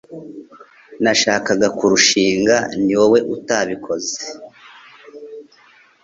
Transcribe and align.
Nashakaga 1.03 1.67
kurushinga 1.77 2.55
Niwowe 2.83 3.19
utabikoze 3.35 4.17